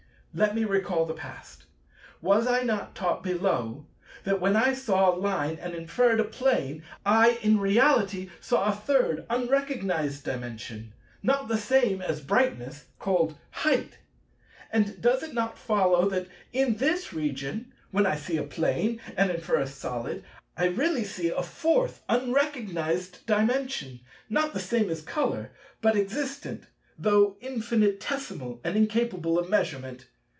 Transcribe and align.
Let 0.33 0.55
me 0.55 0.63
recall 0.63 1.03
the 1.05 1.13
past. 1.13 1.65
Was 2.21 2.47
I 2.47 2.63
not 2.63 2.95
taught 2.95 3.21
below 3.21 3.85
that 4.23 4.39
when 4.39 4.55
I 4.55 4.73
saw 4.73 5.13
a 5.13 5.17
Line 5.19 5.57
and 5.59 5.75
inferred 5.75 6.21
a 6.21 6.23
Plane, 6.23 6.83
I 7.05 7.31
in 7.41 7.59
reality 7.59 8.29
saw 8.39 8.63
a 8.63 8.71
Third 8.71 9.25
unrecognized 9.29 10.23
Dimension, 10.23 10.93
not 11.21 11.49
the 11.49 11.57
same 11.57 12.01
as 12.01 12.21
brightness, 12.21 12.85
called 12.97 13.35
"height"? 13.49 13.97
And 14.71 15.01
does 15.01 15.21
it 15.21 15.33
not 15.33 15.55
now 15.55 15.57
follow 15.57 16.07
that, 16.07 16.29
in 16.53 16.77
this 16.77 17.11
region, 17.11 17.73
when 17.89 18.05
I 18.05 18.15
see 18.15 18.37
a 18.37 18.43
Plane 18.43 19.01
and 19.17 19.31
infer 19.31 19.57
a 19.57 19.67
Solid, 19.67 20.23
I 20.55 20.67
really 20.67 21.03
see 21.03 21.27
a 21.27 21.43
Fourth 21.43 22.05
unrecognized 22.07 23.25
Dimension, 23.25 23.99
not 24.29 24.53
the 24.53 24.61
same 24.61 24.89
as 24.89 25.01
colour, 25.01 25.51
but 25.81 25.97
existent, 25.97 26.67
though 26.97 27.35
infinitesimal 27.41 28.61
and 28.63 28.77
incapable 28.77 29.37
of 29.37 29.49
measurement? 29.49 30.05